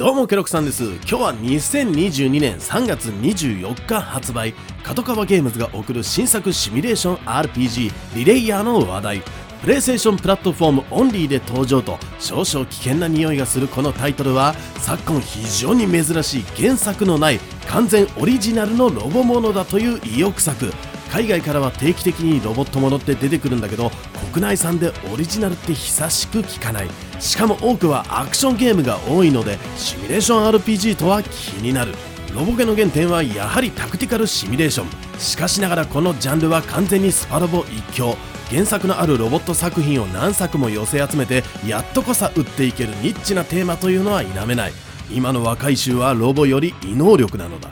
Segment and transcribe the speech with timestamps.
[0.00, 0.82] どうもケロクさんです。
[0.82, 9.22] 今日は2022年3月24日発売角川ゲームズが送る新作シミュレーション RPG リレイヤーの話題
[9.60, 17.38] プレイステーションプラットフォームオンリーで登場と少々危険な匂いがするこのタイトルは昨今非常に珍しい原作のない
[17.68, 20.72] 完全オリジナルのロボものだという意欲作。
[21.10, 23.90] 海外からは定期的にロボットものって出てくるんだけど
[24.32, 26.88] 国内産でオリジナルって久しく聞かない。
[27.18, 31.28] しかも多くはアクションゲームが多いのでシミュレーション RPG とは気
[31.62, 31.94] になる。
[32.34, 35.20] ロボゲの原点はやはりタクティカルシミュレーション。
[35.20, 38.16] しかしながらこのジャンルは完全にスパロボ一強。
[38.50, 44.72] 原作のあるロボット作品を何作も寄せ集めてやっとこさ打っていけるニッチなテーマというのは否めない。
[45.10, 47.68] 今の若い衆はロボより異能力なのだ。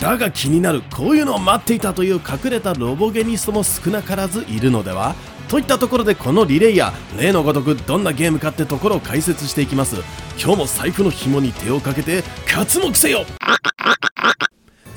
[0.00, 0.82] だが気になる。
[0.90, 5.14] こういうのを待っていたという隠れたロボゲニストも少なからずいるのでは？
[5.50, 9.96] といったところでこのリレイや例のごとくどんなゲームかってところを解説していきます。
[10.40, 13.26] 今日も財布の紐に手をかけて活目せよ。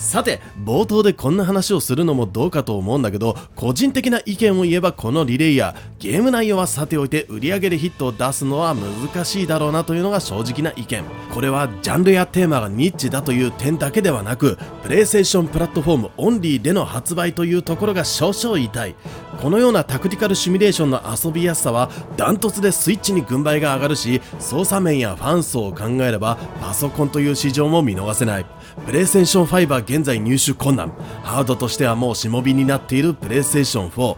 [0.03, 11.03] さて冒頭でこんな話をするのもどうかと思うんだけど個人的な意見を言えばこのリレイヤーゲーム内容はさておいて売り上げでヒットを出すのは難しいだろうなというのが正直な意見。
[11.33, 18.95] これはジャンルやテーマがニッチだという点だけではなくプレイステーションプラットフォームオンリーでの発売というところが少々痛い。
[19.41, 28.45] このようなタクティカルシミュレーションの遊びやすさはダントツでスイッチに軍配が上がるし操作面やファン層を考えればパソコンという市場も見逃せない。
[28.85, 30.91] プレイステーション5は現在入手困難。
[31.21, 34.17] ハードとしてはもうしもびになっているプレイステーション4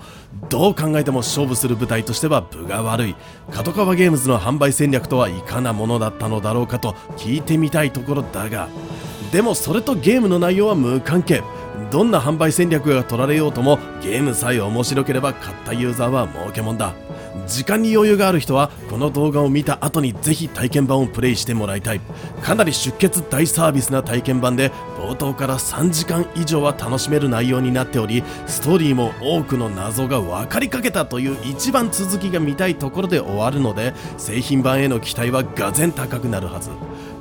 [0.50, 3.16] どう考えても勝負する舞台としては分が悪い。
[3.52, 8.70] 角川ゲームズの販売戦略とはいかなものだったのだろうかと聞いてみたいところだが。
[9.34, 11.44] でもそれとゲームの内容は無関係。
[11.92, 16.94] どんな販売戦略が取られようともゲームさえ面白ければ買ったユーザーは儲けもんだ。
[17.47, 22.02] 時間に余裕がある人はこの動画を見た後にぜひ体験版をプレイしてもらいたい。
[22.41, 36.69] かなり出血大サービスな体験版で冒頭から3時間以上は楽しめる内容になっておりストーリーも多くの謎が分かりかけたという一番続きが見たいところで終わるので製品版への期待はがぜん高くなるはず。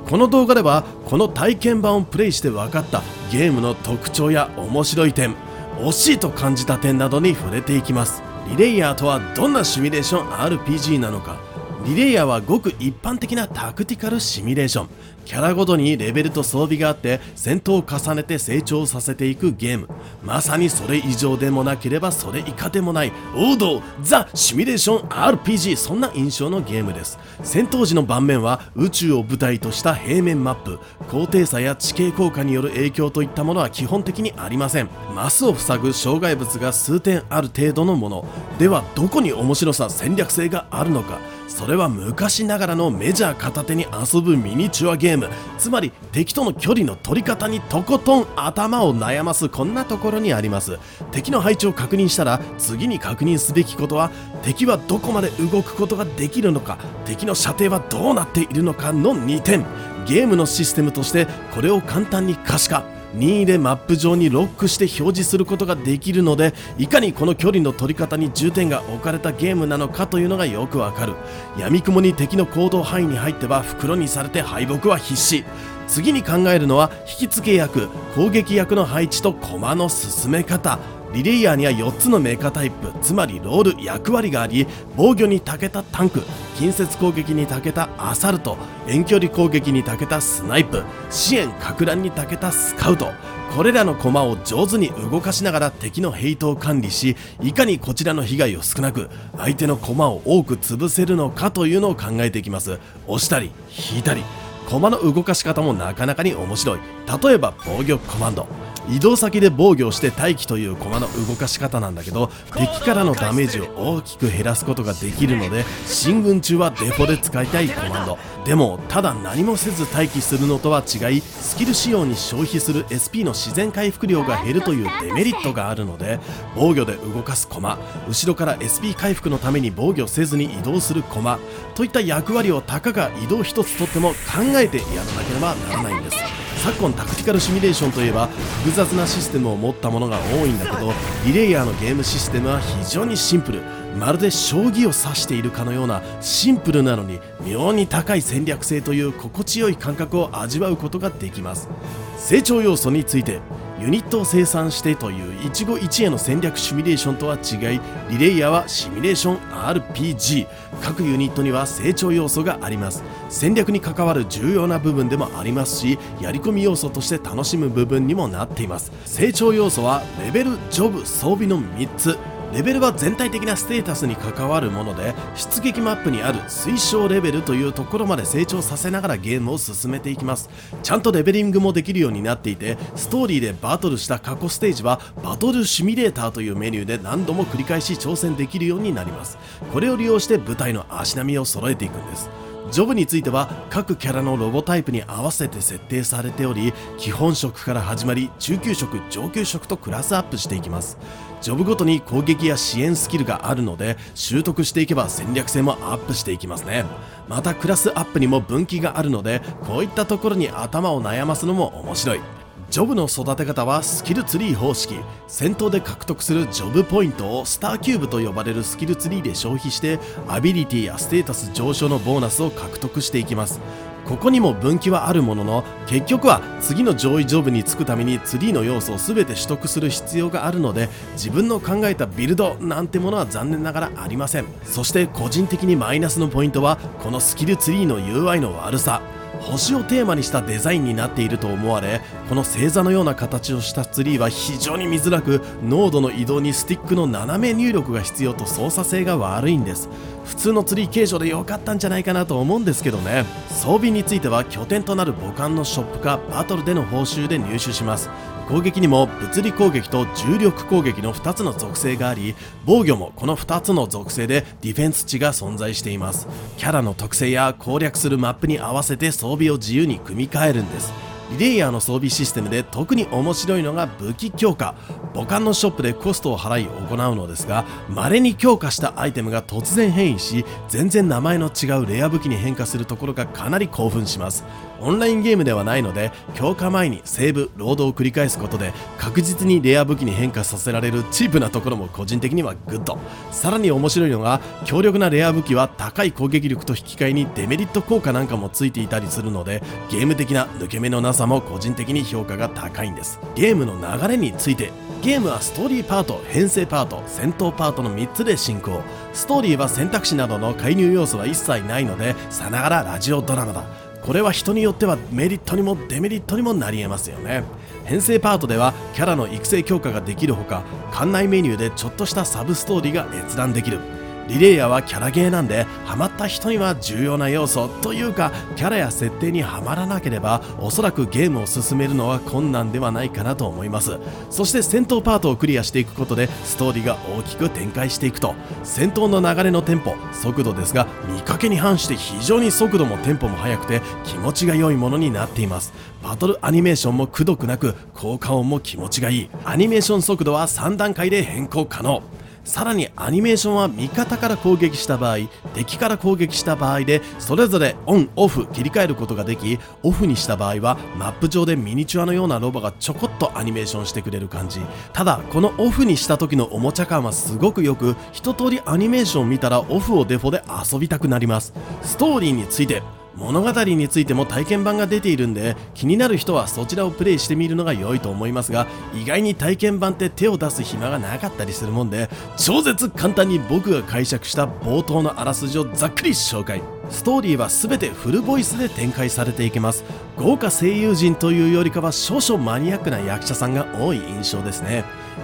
[0.09, 5.35] この動画ではこの体験版をプレイして分かったゲームの特徴や面白い点
[5.79, 8.34] 惜しいと感じた点などに触れていきます。
[8.49, 11.37] リレイヤーとはどんなシミュレーション RPG なのか。
[11.85, 14.89] リレイヤーはごく一般的なタクティカルシミュレーション。
[15.25, 19.89] キャラごとにレベルと装備があって戦闘を重ねて成長させていくゲーム。
[20.23, 27.17] まさにそれ以上でもなければそれ以下でもない王道ザ・シミュレーション RPG そんな印象のゲームです。
[27.43, 30.79] 戦闘時の盤面は宇宙を舞台とした平面マップ。
[31.09, 34.89] 高低差や地形効果による影響といったものは基本的にありません。
[35.15, 38.25] マスを塞ぐ障害物が数点ある程度のもの。
[38.59, 41.19] ではどこに面白さ戦略性があるのか。
[41.47, 45.14] それは昔ながらのメジャー片手に遊ぶミニチュアゲーム。
[45.57, 50.79] つまり敵との距離の取り方にとことん頭を悩ますこんなところにあります。
[51.11, 54.11] 敵の配置を確認したら次に確認すべきことは
[54.43, 59.65] 敵はどこまで動くことができるのか敵の射程はどうなっているのかの2点。
[60.05, 62.94] ゲームのシステムとしてこれを簡単に可視化。
[63.15, 71.13] 任意でマップ上にロックして表示することができるのでいかにこの距離の取り方に重点が置かれたゲームなのかというのがよくわかる。
[71.57, 75.45] 闇雲に敵の行動範囲に入っては袋にされて敗北は必至。
[75.87, 80.79] 次に考えるのは引き付け役攻撃役の配置と駒の進め方。
[81.15, 84.67] リレイヤーには4つのメーカータイプつまりロール役割があり
[84.97, 86.21] 防御に長けたタンク
[86.57, 93.13] 近接攻撃に長けたアサルト遠距離攻撃に長けたスナイプ支援か乱に長けたスカウト。
[93.55, 102.79] これらの駒を上手に動かしながら敵のヘイトを管理しいかにこちらの被害を少なく相手の駒を多く潰せるのかというのを考えていきます。
[103.07, 103.51] 押したり
[103.93, 104.23] 引いたり。
[104.67, 106.79] 駒の動かし方もなかなかに面白い。
[107.23, 108.64] 例えば防御コマンド。
[108.89, 118.17] 移動先で防御して待機という駒の動かし方なんだけど敵からのダメージを大きく減らすことができるので進軍中はデフォで使いたいコマンド。
[118.45, 126.19] でもただ何もせず待機するのとは違いスキル仕様に消費する SP の自然回復量が減るというデメリットがあるので
[126.55, 131.39] 防御で動かす駒後ろから SP 回復のために防御せずに移動する駒
[131.73, 134.15] といった役割をたかが移動一つとっても考
[134.57, 136.44] えてやらなければならないんです。
[136.65, 138.25] 昨今タクティカルシミュレーションといえば
[138.63, 143.61] 複雑なシステムを持ったものが多いんだけどリレイヤーのゲームシステムは非常にシンプル。
[143.95, 151.69] まるで将棋を指しているかのようなシンプルなのに妙に高い戦略性という心地よい感覚を味わうことができます。
[152.17, 153.41] 成長要素について
[153.79, 160.47] ユニットを生産してという一期一会の戦略シミュレーションとは違いリレイヤーはシミュレーション RPG
[160.81, 163.03] 各ユニットには成長要素があります。
[163.29, 168.91] 戦略に関わる重要な部分でもありますしやり込み要素として楽しむ部分にもなっています。
[169.05, 172.34] 成長要素はレベルジョブ装備の3つ。
[172.55, 180.49] レベルは全体的なステータスに関わるもので出撃マップにある推奨レベルというところまで成長させながらゲームを進めていきます。
[180.81, 189.37] ちゃんとレベリングもできるようになっていてストーリーでバトルした過去ステージはバトルシミュレーターというメニューで何度も繰り返し挑戦できるようになります。
[189.73, 192.44] これを利用して舞台の足並みを揃えていくんです。
[192.71, 200.97] ジョブについては各キャラのロボタイプに合わせて設定されており基本色から始まり中級職上級職とクラスアップしていきます。
[201.41, 206.85] ジョブごとに攻撃や支援スキルがあるので習得していけば戦略性もアップしていきますね。
[207.29, 212.44] またクラスアップにも分岐があるのでこういったところに頭を悩ますのも面白い。
[212.69, 214.95] ジョブの育て方はスキルツリー方式。
[215.27, 223.59] 戦闘で獲得するジョブポイントをスターキューブと呼ばれるスキルツリーで消費してアビリティやステータス上昇のボーナスを獲得していきます。
[224.05, 234.45] ここにも分岐はあるものの結局は次の上位ジョブにつくためにツリーの要素を全て取得する必要があるので自分の考えたビルドなんてものは残念ながらありません。
[234.63, 239.01] そして個人的にマイナスのポイントはこのスキルツリーの UI の悪さ。
[239.41, 249.89] 星をテーマにしたデザインになっていると思われこの星座のような形をしたツリーは非常に見づらく濃度の移動にスティックの斜め入力が必要と操作性が悪いんです。
[250.25, 253.25] 普通のツリー形状で良かったんじゃないかなと思うんですけどね。
[253.49, 258.09] 装備については拠点となる母艦のショップかバトルでの報酬で入手します。
[258.47, 266.27] 攻撃にも物理攻撃と重力攻撃の2つの属性があり防御もこの2つの属性でディフェンス値が存在しています。
[266.57, 270.93] キャラの特性や攻略するマップに合わせて装備を自由に組み替えるんです。
[271.31, 274.75] リレイヤーの装備システムで特に面白いのが武器強化。
[275.15, 284.43] 母艦のショップでコストを払い行うのですが稀に強化したアイテムが突然変異し全然名前の違うレア武器に変化するところがかなり興奮します。
[284.79, 292.97] オンラインゲームではないので強化前にセーブロードを繰り返すことで確実にレア武器に変化させられるチープなところも個人的にはグッド。
[293.31, 303.19] さらに面白いのが強力なレア武器は高い攻撃力と引き換えにデメリット効果なんかもついていたりするのでゲーム的な抜け目のなさも個人的に評価が高いんです。
[303.35, 304.71] ゲームの流れについて
[305.01, 308.81] ゲームはストーリーパート編成パート戦闘パートの3つで進行。
[309.13, 313.84] ストーリーは選択肢などの介入要素は一切ないのでさながらラジオドラマだ。
[314.05, 317.43] これは人によってはメリットにもデメリットにもなり得ますよね。
[317.85, 323.79] 編成パートではキャラの育成強化ができるほか館内メニューでちょっとしたサブストーリーが閲覧できる。
[324.27, 333.97] リレイヤーはキャラゲーなんでハマった人には重要な要素というかキャラや設定にはまらなければおそらくゲームを進めるのは困難ではないかなと思います。
[334.29, 345.73] そして戦闘パートをクリアしていくことでストーリーが大きく展開していくと戦闘の流れのテンポ速度ですが見かけに反して非常に速度もテンポも速くて気持ちが良いものになっています。
[346.03, 349.29] バトルアニメーションもくどくなく効果音も気持ちがいい。
[349.43, 352.03] アニメーション速度は3段階で変更可能。
[352.45, 364.61] さらにアニメーションは味方から攻撃した場合敵から攻撃した場合でそれぞれオンオフ切り替えることができオフにした場合はマップ上でミニチュアのようなロボがちょこっとアニメーションしてくれる感じ。
[364.93, 371.53] ただこのオフにした時のおもちゃ感はすごくよく一通りアニメーションを見たらオフをデフォで遊びたくなります。
[371.81, 372.83] ストーリーについて
[373.17, 386.61] 物語についても体験版が出ているんで気になる人はそちらをプレイしてみるのが良いと思いますが意外に体験版って手を出す暇がなかったりするもんで超絶簡単に僕が解釈した冒頭のあらすじをざっくり紹介。
[386.89, 389.83] ストーリーは全てフルボイスで展開されていきます。
[390.17, 394.83] 豪華声優陣というよりかは少々マニアックな役者さんが多い印象ですね。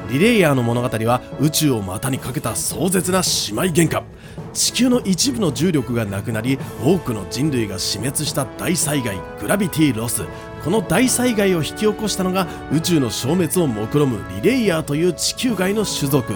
[0.09, 4.03] リレイヤーの物語は宇宙を股にかけた壮絶な姉妹喧嘩。
[4.53, 10.23] 地球の一部の重力がなくなり多くの人類が死滅した大災害グラビティロス。
[10.63, 16.33] この大災害を引き起こしたのが宇宙の消滅を目論むリレイヤーという地球外の種族。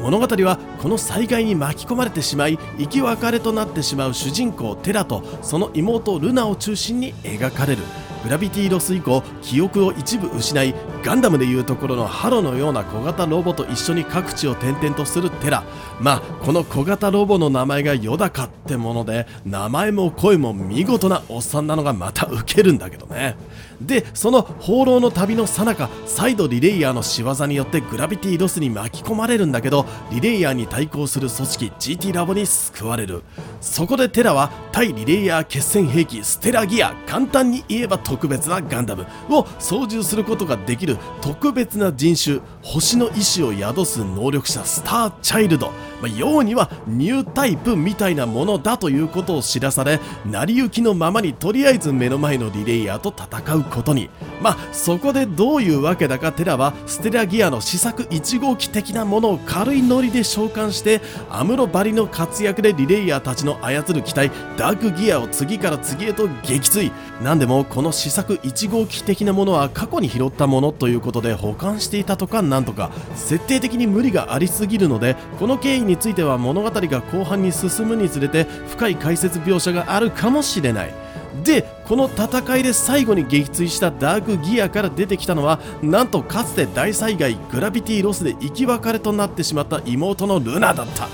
[0.00, 7.82] 物語はこの災害に巻き込まれてしまい生き別れとなってしまう主人公テラとその妹ルナを中心に描かれる。
[8.24, 15.62] グラビティロス以降記憶を一部失いガンダムでいうところのハロのような小型ロボと一緒に各地を転々とするテラ。
[16.00, 23.36] まあこの小型ロボの名前がヨダカってもので名前も声も見事なおっさんなのがまたウケるんだけどね。
[23.80, 33.22] でその放浪の旅の最中再度リレイヤーの仕業によってグラビティロスに巻き込まれるんだけどリレイヤーに対抗する組織 GT ラボに救われる。
[33.60, 54.10] そこでテラは対リレイヤー決戦兵器ステラギア簡単に言えば特別なガンダムを操縦することができる特別な人種星の意志を宿す能力者スターチャイルド、まあ、ようにはニュータイプみたいなものだということを知らされ成り行きのままにとりあえず目の前のリレイヤーと戦うことに。
[54.40, 61.00] まあそこでどういうわけだかテラはステラギアの試作1号機的なものを軽いノリで召喚して
[61.30, 66.92] アムロバリの活躍でリレイヤーたちの操る機体ダークギアを次から次へと撃墜。
[67.22, 80.94] 何でもこの試作1号機的なものは過去に拾ったものということで保管していたとかなんとか設定的に無理がありすぎるのでこの経緯については物語が後半に進むにつれて深い解説描写があるかもしれない。
[81.42, 91.08] でこの戦いで最後に撃墜したダークギアから出てきたのはなんとかつて大災害グラビティロスで生き別れとなってしまった妹のルナだった。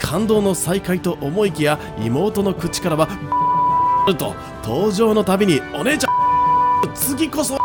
[0.00, 3.08] 感動の再会と思いきや妹の口からは
[4.18, 7.63] と登場のたびにお姉ちゃん次こそ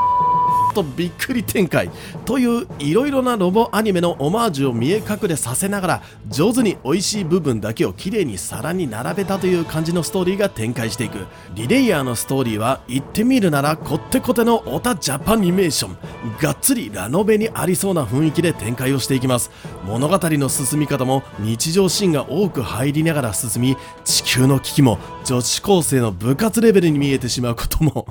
[0.70, 1.90] っとびっくり展開
[2.26, 11.26] といういろいろなロボアニメのオマージュを見え隠れさせながら上手に美味しい部分だけをきれいに皿に並べたという感じのストーリーが展開していく。
[11.56, 15.98] リレイヤーのストーリーは言ってみるならこってこてのオタジャパニメーション
[16.42, 19.52] がっつりラノベにありそうな雰囲気で展開をしていきます。
[19.86, 28.08] 物語の進み方も日常シーンが多く入りながら進み地球の危機も女子高生の部活レベルに見えてしまうことも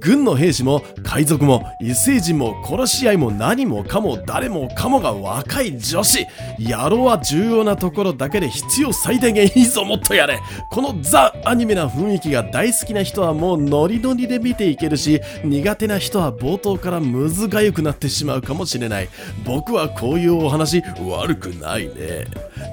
[0.00, 6.24] 軍の兵士も海賊も異星人も殺し合いも何もかも誰もかもが若い女子。
[6.60, 10.38] 野郎は重要なところだけで必要最大限いいぞもっとやれ。
[10.70, 19.08] このザ・アニメな雰囲気が大好きな人はもうノリノリで見ていけるし苦手な人は冒頭からむずがゆくなってしまうかもしれない。
[19.44, 22.26] 僕はこういうお話悪くないね。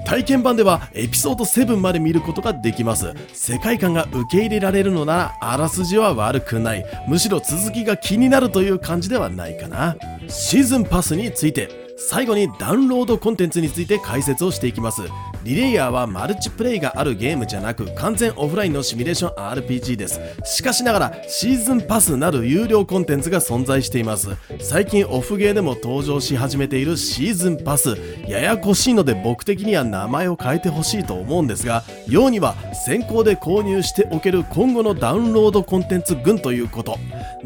[0.06, 3.12] 体験版ではエピソード7まで見ることができます。
[3.32, 6.84] 世界観が受け入れられるのならあらすじは悪くない。
[7.08, 9.96] むしろ続きが気になるという感じではないかな。
[10.28, 15.02] シーズンパスについて最後にダウンロードコンテンツについて解説をしていきます。
[15.48, 20.20] リレイヤーはマルチプレイがあるゲームじゃなく完全オフラインのシミュレーション RPG です。
[20.44, 24.28] しかしながらシーズンパスなる有料コンテンツが存在しています。
[24.60, 27.96] 最近オフゲーでも登場し始めているシーズンパス。
[28.28, 36.98] ややこしいので僕的には名前を変えてほしいと思うんですがようには先行で購入しておける今後のダウンロードコンテンツ群ということ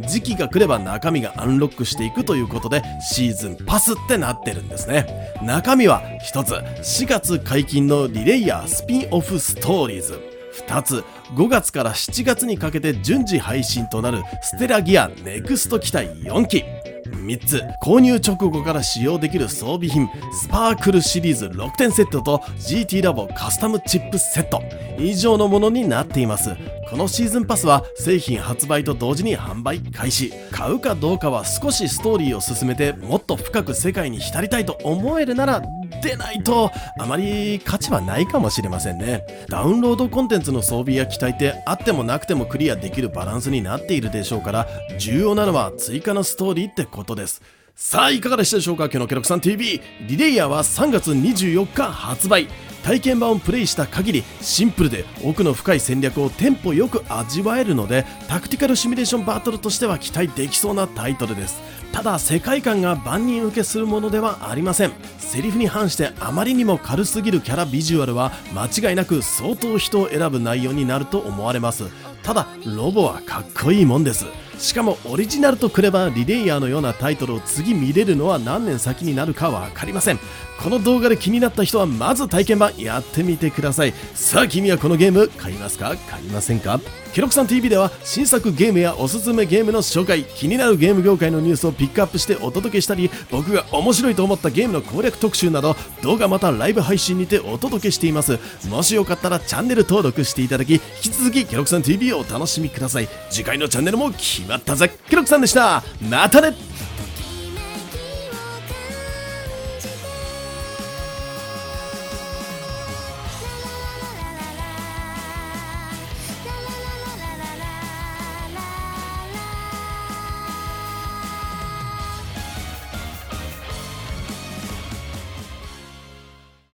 [0.09, 5.07] 時期が来れば中身がアンロックしていくということでシーズンパスってなってるんですね。
[5.45, 10.19] 中身は1つ4月解禁の のリレイヤースピンオフストーリーズ。
[10.67, 16.63] 2つ5月から7月にかけて順次配信となるステラギアネクスト機体4機
[17.07, 24.63] 3つ購入直後から使用できる装備品スパークルシリーズ6点セットと GT ラボカスタムチップセット。
[24.99, 26.51] 以上のものになっています。
[26.93, 30.31] このシーズンパスは製品発売と同時に販売開始。
[30.51, 35.63] 買うかどうかは少しストーリーを進めてもっと深く世界に浸りたいと思えるなら
[36.03, 36.71] でないと。
[36.99, 39.25] あまり価値はないかもしれませんね。
[39.49, 44.69] ダウンロードコンテンツの装備や機体ってあってもなくてもクリアできるバランスになっているでしょうから
[44.99, 47.41] 重要なのは追加のストーリーってことです。
[47.75, 48.85] さあいかがでしたでしょうか？
[48.85, 52.47] 今日のケロクさん TV リレイヤーは3月24日発売。
[52.83, 61.63] 体験版をプレイした限りシンプルで奥の深い戦略をテンポよく味わえるのでタクティカルシミュレーションバトルとしては期待できそうなタイトルです。
[61.93, 64.93] ただ世界観が万人受けするものではありません。
[65.19, 71.85] セリフに反してあまりにも軽すぎるキャラビジュアルは間違いなく相当人を選ぶ内容になると思われます。
[72.23, 74.27] ただロボはかっこいいもんです。
[74.63, 80.21] しかもオリジナルとくればリレイヤーのようなタイトルを次見れるのは何年先になるか分かりません。
[80.63, 83.93] この動画で気になった人はまず体験版やってみてください。
[84.15, 85.97] さあ君はこのゲーム買いますか？
[86.09, 86.79] 買いませんか？
[87.13, 90.23] ケロクさん TV では新作ゲームやおすすめゲームの紹介。
[90.23, 98.39] 気になるゲーム業界のニュースをピックアップしてお届けしたり僕が面白いと思ったゲームの攻略特集など動画またライブ配信にてお届けしています。
[98.69, 103.09] もしよかったらチャンネル登録していただき引き続きケロクさん TV をお楽しみください。
[103.31, 105.83] 次回のチャンネルも決まったぜケロクさんでした。
[106.09, 106.55] またね。